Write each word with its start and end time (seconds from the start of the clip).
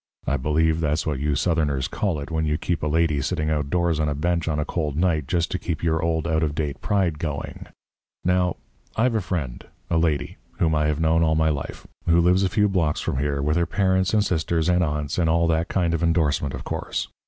I 0.25 0.35
believe 0.35 0.79
that's 0.79 1.05
what 1.05 1.19
you 1.19 1.35
Southerners 1.35 1.87
call 1.87 2.17
it 2.19 2.31
when 2.31 2.43
you 2.43 2.57
keep 2.57 2.81
a 2.81 2.87
lady 2.87 3.21
sitting 3.21 3.51
outdoors 3.51 3.99
on 3.99 4.09
a 4.09 4.15
bench 4.15 4.47
on 4.47 4.57
a 4.57 4.65
cold 4.65 4.95
night 4.95 5.27
just 5.27 5.51
to 5.51 5.59
keep 5.59 5.83
your 5.83 6.01
old, 6.01 6.27
out 6.27 6.41
of 6.41 6.55
date 6.55 6.81
pride 6.81 7.19
going. 7.19 7.67
Now, 8.25 8.55
I've 8.95 9.13
a 9.13 9.21
friend 9.21 9.63
a 9.91 9.99
lady 9.99 10.37
whom 10.53 10.73
I 10.73 10.87
have 10.87 10.99
known 10.99 11.21
all 11.21 11.35
my 11.35 11.49
life 11.49 11.85
who 12.09 12.19
lives 12.19 12.41
a 12.41 12.49
few 12.49 12.67
blocks 12.67 12.99
from 13.01 13.19
here 13.19 13.43
with 13.43 13.57
her 13.57 13.67
parents 13.67 14.11
and 14.11 14.25
sisters 14.25 14.69
and 14.69 14.83
aunts, 14.83 15.19
and 15.19 15.29
all 15.29 15.45
that 15.49 15.67
kind 15.69 15.93
of 15.93 16.01
endorsement, 16.01 16.55
of 16.55 16.63
course. 16.63 17.07